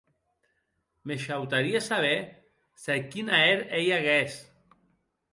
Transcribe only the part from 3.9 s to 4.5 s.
aguest.